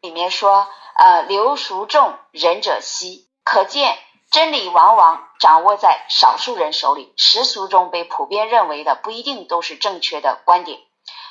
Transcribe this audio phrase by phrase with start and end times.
[0.00, 3.28] 里面说，呃，流孰重，仁者稀。
[3.44, 3.98] 可见
[4.30, 10.78] 真理往往掌握在少数人手里，世俗中被普遍认为的不一定都是正确的观点。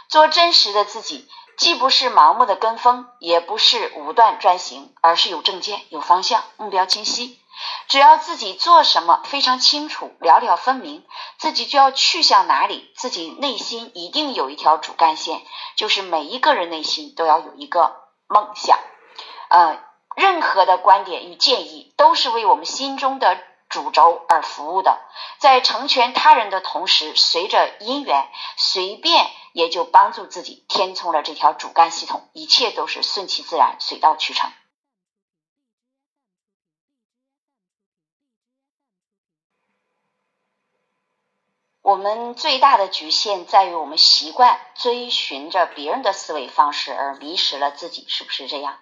[0.07, 1.27] 做真实的自己，
[1.57, 7.39] 既不是盲目的跟风，也不是武断专行，而是有正见、有方向、目标清晰。
[7.87, 11.05] 只要自己做什么非常清楚、了了分明，
[11.37, 15.41] 自己就要去向哪里，自己内心一定有一条主干线，
[15.75, 17.98] 就是每一个人内心都要有一个。
[18.29, 18.77] 梦想，
[19.49, 19.79] 呃，
[20.15, 23.39] 任何的观点与建议都是为我们心中的
[23.69, 24.99] 主轴而服务的。
[25.39, 34.51] 在成全他人的同时，随着因缘，随便也就帮助自己填充了这条主干系统，一切都是顺其自然，水到渠成。
[41.89, 48.77] 我们最大的局限在于我们习惯追寻着别人的思维方式，而迷失了自己，是不是这样？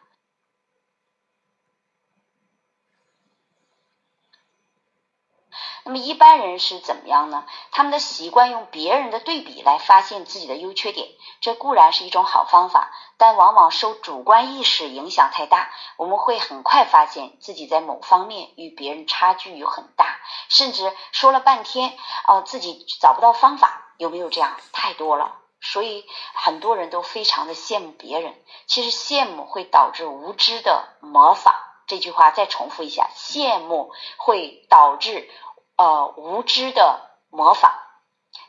[5.88, 7.46] 那么一般人是怎么样呢？
[7.72, 11.08] 他们的习惯用别人的对比来发现自己的优缺点，
[11.40, 24.58] 这固然是一种好方法，但往往受主观意识影响太大，我们会很快发现自己在某方面与别人差距有很大，甚至说了半天，哦，自己找不到方法，有没有这样？
[24.74, 28.36] 太多了，所以很多人都非常的羡慕别人，
[28.66, 31.56] 其实羡慕会导致无知的模仿。
[31.88, 35.32] 这句话再重复一下：羡慕会导致。
[35.78, 37.72] 呃，无知的模仿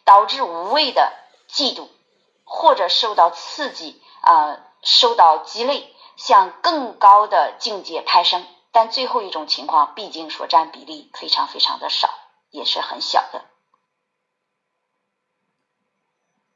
[0.04, 1.12] 导致无谓的
[1.46, 1.88] 嫉妒，
[2.44, 8.46] 或者受到刺激啊，受到激励，向更高的境界攀升。
[8.72, 12.08] 但最后一种情况，毕竟所占比例非常非常的少，
[12.50, 13.44] 也是很小的。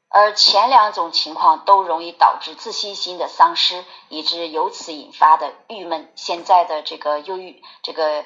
[0.09, 6.11] 而前两种情况都容易导致自信心的丧失，以致由此引发的郁闷。
[6.15, 8.25] 现在的这个忧郁，这个。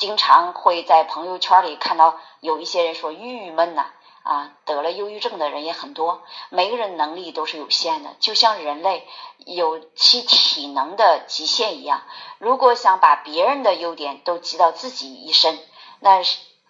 [0.00, 3.84] 经常会在朋友圈里看到有一些人说郁闷呐，
[4.22, 6.22] 啊，得了忧郁症的人也很多。
[6.48, 9.06] 每个人能力都是有限的，就像人类
[9.44, 12.00] 有其体能的极限一样。
[12.38, 15.58] 如果想把别人的优点都集到自己一身，
[16.00, 16.22] 那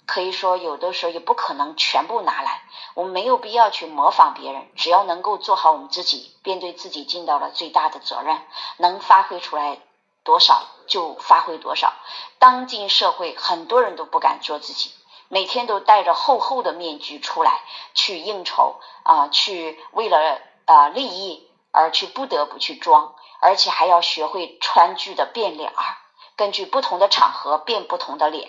[0.06, 2.62] 可以说有的时候也不可能全部拿来。
[2.94, 8.42] 我们没有必要去模仿别人，只要能够做好我们自己，便对自己尽到了最大的责任，
[8.78, 9.78] 能发挥出来。
[10.22, 11.92] 多少就发挥多少。
[12.38, 14.92] 当今社会，很多人都不敢做自己，
[15.28, 17.60] 每天都戴着厚厚的面具出来
[17.94, 25.96] 去应酬啊，去为了啊利益而去不得不去装，而且还要学会川剧的变脸儿，
[26.36, 28.48] 根据不同的场合变不同的脸，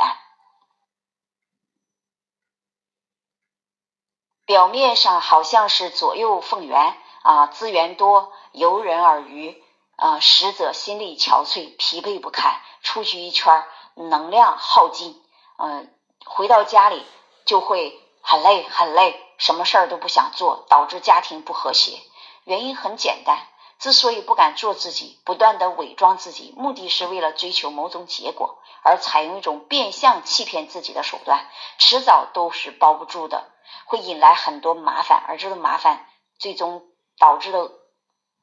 [4.46, 9.64] 表面上好像是左右逢源啊，资源多，游刃有余。
[10.02, 13.64] 啊，实则心力憔悴，疲惫不堪，出去一圈
[13.94, 15.22] 能量耗尽，
[15.60, 15.94] 嗯，
[16.26, 17.06] 回到家里
[17.46, 22.00] 就会很累很累，什么事儿都不想做，导致家庭不和谐。
[22.46, 23.38] 原因很简单，
[23.78, 31.48] 之所以不敢做自己，不断的伪装自己，目的是为了追求某种结果，而采用一种变相欺骗自己的手段，
[31.78, 33.52] 迟早都是包不住的，
[33.86, 36.08] 会引来很多麻烦，而这个麻烦
[36.40, 36.88] 最终
[37.20, 37.70] 导致的。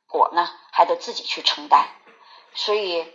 [0.09, 1.87] 果呢，还得自己去承担，
[2.55, 3.07] 所以，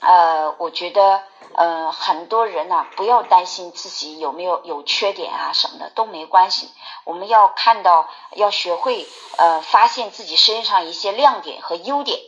[0.00, 6.70] 呃，我觉得，呃，很多人呢，不要担心自己有没有有缺点啊什么的都没关系。
[7.04, 12.20] 我们要看到，要学会，呃，发现自己身上一些亮点和优点，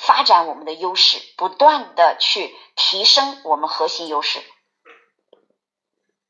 [0.00, 4.42] 发展我们的优势，不断的去提升我们核心优势，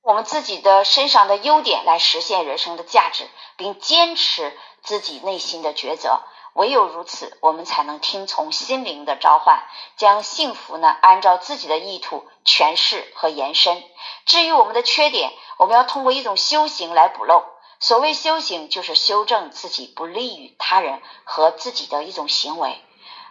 [0.02, 6.20] 我们自己的身上的优点来实现人生的价值，并坚持自己内心的抉择。
[6.54, 9.64] 唯有如此，我们才能听从心灵的召唤，
[9.96, 13.82] 将幸福呢按照自己的意图诠释和延伸。
[14.26, 17.42] 至于我们的缺点，我们要通过一种修行来补漏。
[17.80, 22.78] 所谓修行，就是修正自己不利于他人和自己的一种行为。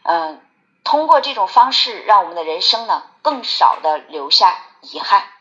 [0.02, 0.44] 嗯，
[0.84, 5.32] 通过这种方式，让我们的人生呢更少的留下遗憾。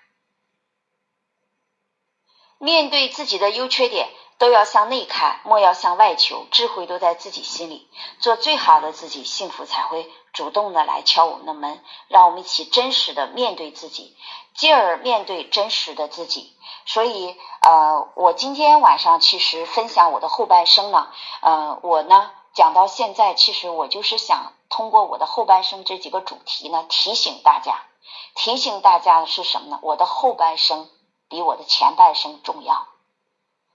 [2.58, 4.10] 面对自己的优缺点。
[4.40, 6.46] 都要向内看，莫要向外求。
[6.50, 7.86] 智慧都在自己心里，
[8.20, 11.84] 做最好的自己，幸福才会主动的来敲我们的门。
[12.08, 14.16] 让我们一起真实的面对自己，
[14.54, 16.56] 进而面对真实的自己。
[16.86, 21.08] 所以，呃，我今天晚上其实分享我的后半生呢，
[21.42, 27.74] 呃，我呢讲到现在，其实我就是想通过我的后半生这几个主题呢，提醒大家，
[28.34, 29.78] 提醒大家的是什么呢？
[29.82, 30.88] 我的后半生
[31.28, 32.86] 比我的前半生重要。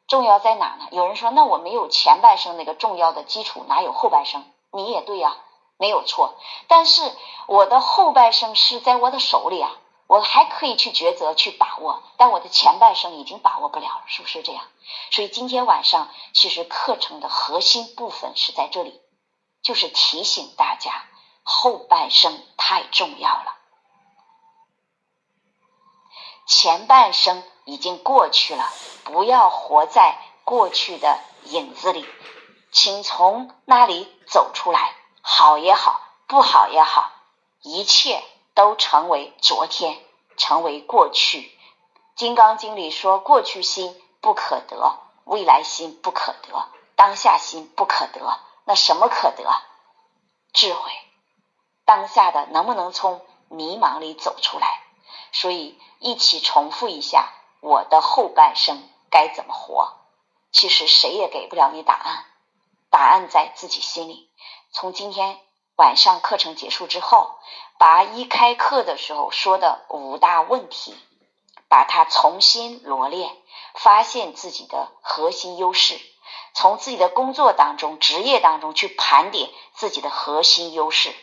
[0.08, 0.88] 重要在哪呢？
[0.92, 4.46] 有人说，那我没有前半生那个重要的基础，哪有后半生？
[4.72, 5.36] 你也对呀，
[5.78, 6.36] 没有错。
[6.68, 7.12] 但是
[7.48, 9.72] 我的后半生是在我的手里啊，
[10.08, 14.64] 我还可以去抉择、去把握，但我的前半生已经把握不了了，是不是这样？
[15.10, 19.02] 所以今天晚上其实课程的核心部分是在这里，
[19.64, 21.06] 就是提醒大家
[21.42, 23.56] 后半生太重要了，
[26.46, 28.72] 前半生已经过去了，
[29.04, 32.08] 不要活在过去的影子里，
[32.72, 37.12] 请从那里走出来，好也好，不好也好，
[37.62, 38.24] 一切
[38.54, 40.00] 都成为昨天，
[40.38, 41.42] 成为过去。
[42.16, 48.40] 《金刚经》里说：“过去心。”不可得，未来心不可得，当下心不可得。
[48.64, 49.44] 那什么可得？
[50.52, 50.92] 智慧。
[51.86, 54.82] 当下的能不能从迷茫里走出来？
[55.32, 57.32] 所以一起重复一下：
[57.66, 59.98] 我的后半生该怎么活？
[60.52, 62.26] 其实谁也给不了你答案，
[62.92, 64.30] 答案在自己心里。
[64.72, 65.40] 从今天
[65.76, 67.40] 晚上课程结束之后，
[67.80, 70.96] 把一开课的时候说的五大问题，
[71.68, 73.32] 把它重新罗列。
[73.74, 76.00] 发现自己的核心优势，
[76.54, 81.14] 从自己的工作当中、职业当中去盘点自己的核心优势。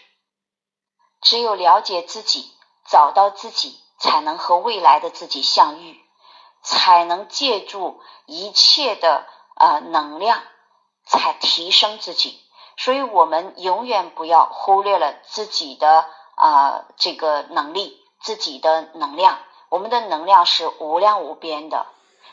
[1.22, 2.52] 只有了解自己，
[2.90, 5.98] 找到自己，才能和未来的自己相遇，
[6.62, 9.26] 才能借助一切的
[9.56, 10.42] 呃能量，
[11.04, 12.40] 才提升自己。
[12.76, 16.06] 所以，我们永远不要忽略了自己的
[16.36, 19.38] 啊这个能力，自己的能量。
[19.68, 21.86] 我们的能量是无量无边的。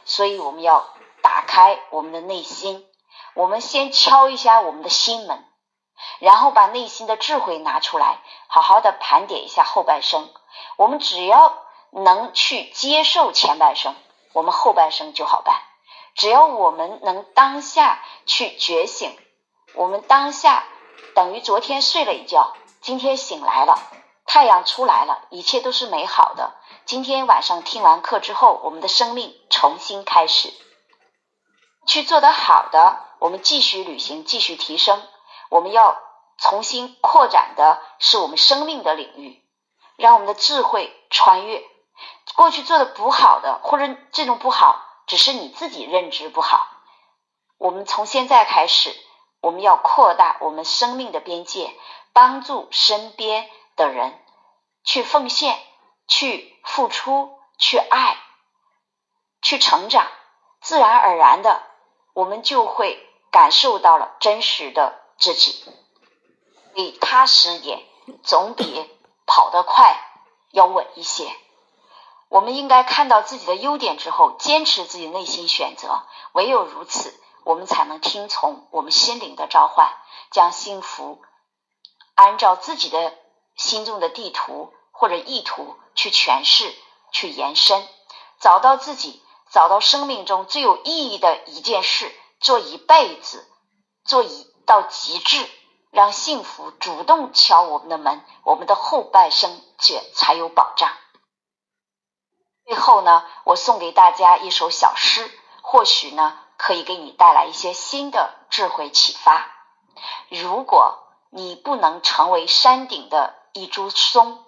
[0.06, 0.88] 所以我们要
[1.22, 2.88] 打开我们的内心，
[3.36, 5.46] 我们先敲一下我们的心门，
[6.20, 10.30] 然后把内心的智慧拿出来，好好的盘点一下后半生。
[10.78, 11.58] 我们只要
[11.92, 13.94] 能去接受前半生，
[14.34, 15.62] 我们后半生就好办。
[16.16, 19.18] 只要我们能当下去觉醒，
[19.74, 20.66] 我们当下
[21.16, 23.80] 等于昨天睡了一觉，今天醒来了，
[24.26, 26.56] 太阳出来了，一切都是美好的。
[26.86, 30.52] 今天晚上听完课之后，我们的生命重新开始，
[31.86, 35.02] 去做得好的，我们继续旅行，继续提升。
[35.50, 35.98] 我们要
[36.38, 39.42] 重新扩展的是我们生命的领域，
[39.98, 41.64] 让我们的智慧穿越
[42.40, 46.70] 过去做的不好的，或者这种不好只是你自己认知不好。
[47.58, 48.96] 我们从现在开始，
[49.42, 51.76] 我们要扩大我们生命的边界，
[52.14, 54.18] 帮助身边的人
[54.86, 55.60] 去奉献。
[56.08, 58.18] 去付出，去爱，
[59.44, 60.08] 去成长，
[60.62, 61.62] 自然而然的，
[62.14, 65.64] 我们就会感受到了真实的自己。
[66.74, 67.84] 你踏实点，
[68.24, 68.90] 总比
[69.28, 70.02] 跑得快
[70.52, 71.30] 要稳一些。
[72.30, 76.04] 我们应该看到自己的优点之后，坚持自己内心选择。
[76.32, 79.92] 唯有如此，我们才能听从我们心灵的召唤，
[80.32, 81.22] 将幸福
[82.16, 83.14] 按照自己的
[83.58, 85.76] 心中的地图或者意图。
[85.96, 86.74] 去诠释，
[87.12, 87.86] 去延伸，
[88.40, 89.22] 找到自己，
[89.52, 92.10] 找到生命中最有意义的一件事，
[92.40, 93.46] 做一辈子，
[94.06, 95.50] 做一到极致，
[95.92, 100.90] 让幸福主动敲我们的门，我们的后半生却才有保障。
[102.70, 105.28] 最后呢，我送给大家一首小诗，
[105.64, 109.48] 或许呢可以给你带来一些新的智慧启发。
[110.30, 111.00] 如果
[111.32, 114.46] 你不能成为山顶的一株松。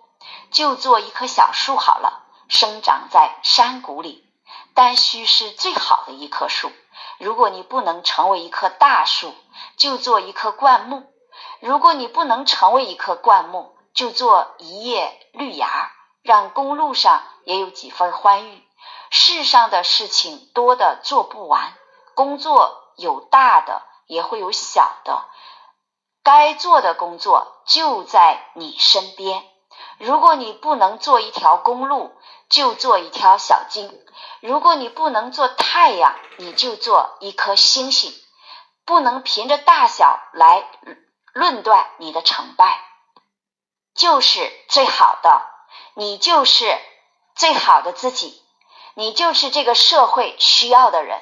[0.52, 4.24] 就做一棵小树好了，生长在山谷里，
[4.76, 6.72] 但需是最好的一棵树。
[7.18, 9.34] 如果你不能成为一棵大树，
[9.78, 11.06] 就做一棵灌木；
[11.60, 18.64] 如果你不能成为一棵灌木，就做一叶绿芽，让公路上也有几分欢愉。
[19.10, 21.74] 世上的事情多的做不完，
[22.16, 25.26] 工作有大的，也会有小的，
[26.24, 29.44] 该做的工作就在你身边。
[29.98, 32.16] 如果你不能做一条公路，
[32.50, 33.90] 就做一条小径；
[34.40, 38.14] 如果你不能做太阳，你就做一颗星星。
[38.84, 40.68] 不能凭着大小来
[41.34, 42.84] 论断你的成败，
[43.94, 45.51] 就是最好的，
[45.94, 46.78] 你就是
[47.36, 48.42] 最好的自己，
[48.96, 51.22] 你就是这个社会需要的人，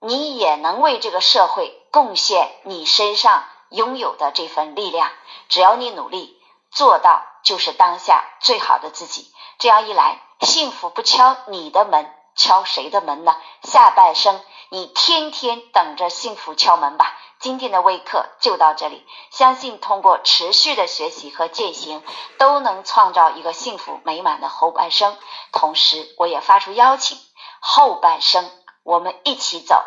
[0.00, 5.10] 你也能为这个社会贡献你身上拥有的这份力量。
[5.48, 6.40] 只要你努力
[6.70, 7.24] 做到。
[7.44, 13.34] 就是当下最好的自己，这样一来，幸福不敲你的门，敲谁的门呢？
[13.62, 14.38] 下半生
[14.68, 17.16] 你天天等着幸福敲门吧。
[17.40, 22.02] 今天的微课就到这里，相信通过持续的学习和践行，
[22.38, 25.16] 都能创造一个幸福美满的后半生。
[25.52, 27.16] 同时，我也发出邀请：
[27.60, 28.50] 后半生
[28.82, 29.82] 我们一起走。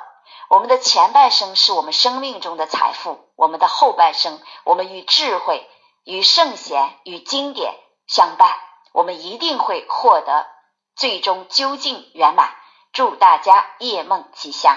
[0.50, 5.70] 我们的前半生是我们生命中的财富，我们的后半生，我们与智慧。
[6.04, 7.76] 与圣贤与经典
[8.08, 8.58] 相伴，
[8.92, 10.48] 我们一定会获得
[10.96, 12.56] 最终究竟圆满。
[12.92, 14.76] 祝大家夜梦吉祥。